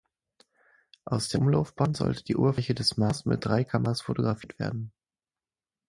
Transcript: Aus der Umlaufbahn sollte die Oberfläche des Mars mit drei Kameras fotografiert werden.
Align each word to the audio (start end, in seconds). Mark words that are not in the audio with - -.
Aus 1.05 1.29
der 1.29 1.41
Umlaufbahn 1.41 1.93
sollte 1.93 2.23
die 2.23 2.35
Oberfläche 2.35 2.73
des 2.73 2.97
Mars 2.97 3.25
mit 3.25 3.45
drei 3.45 3.63
Kameras 3.63 4.01
fotografiert 4.01 4.57
werden. 4.57 4.91